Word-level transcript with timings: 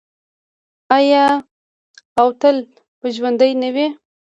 آیا 0.97 1.25
او 2.19 2.27
تل 2.41 2.57
به 2.99 3.07
ژوندی 3.15 3.51
نه 3.61 3.69
وي؟ 3.75 3.87